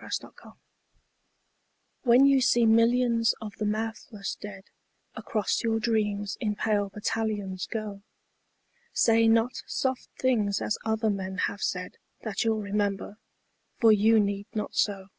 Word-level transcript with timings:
XCI 0.00 0.18
The 0.18 0.24
Army 0.26 0.26
of 0.26 0.38
Death 0.38 0.56
WHEN 2.02 2.26
you 2.26 2.40
see 2.40 2.66
millions 2.66 3.32
of 3.40 3.54
the 3.58 3.64
mouthless 3.64 4.34
dead 4.34 4.64
Across 5.14 5.62
your 5.62 5.78
dreams 5.78 6.36
in 6.40 6.56
pale 6.56 6.88
battalions 6.88 7.68
go, 7.68 8.02
Say 8.92 9.28
not 9.28 9.62
soft 9.68 10.08
things 10.18 10.60
as 10.60 10.76
other 10.84 11.10
men 11.10 11.38
have 11.46 11.60
said, 11.62 11.98
That 12.22 12.42
you'll 12.42 12.58
remember. 12.60 13.18
For 13.78 13.92
you 13.92 14.18
need 14.18 14.48
not 14.52 14.74
so. 14.74 15.10